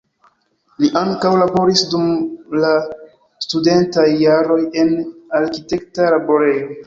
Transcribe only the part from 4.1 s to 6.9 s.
jaroj en arkitekta laborejo.